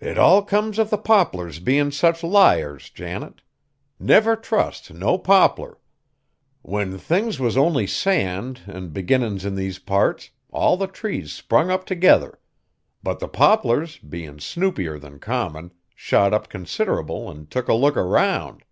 "It 0.00 0.16
all 0.16 0.42
come 0.42 0.68
of 0.78 0.88
the 0.88 0.96
poplars 0.96 1.58
bein' 1.58 1.90
sich 1.92 2.22
liars, 2.22 2.88
Janet. 2.88 3.42
Never 4.00 4.34
trust 4.34 4.94
no 4.94 5.18
poplar! 5.18 5.76
When 6.62 6.96
things 6.96 7.38
was 7.38 7.54
only 7.58 7.86
sand 7.86 8.62
an' 8.66 8.88
beginnin's 8.94 9.44
in 9.44 9.56
these 9.56 9.78
parts, 9.78 10.30
all 10.48 10.78
the 10.78 10.86
trees 10.86 11.32
sprung 11.34 11.68
up 11.70 11.84
together. 11.84 12.40
But 13.02 13.18
the 13.18 13.28
poplars, 13.28 13.98
bein' 13.98 14.38
snoopier 14.38 14.98
than 14.98 15.18
common, 15.18 15.72
shot 15.94 16.32
up 16.32 16.48
considerable 16.48 17.28
an' 17.30 17.48
took 17.48 17.68
a 17.68 17.74
look 17.74 17.98
around. 17.98 18.64